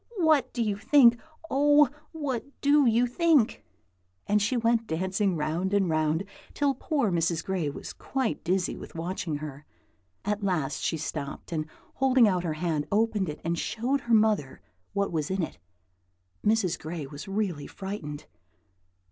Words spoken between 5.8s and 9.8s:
round, till poor Mrs. Gray was quite dizzy with watching her.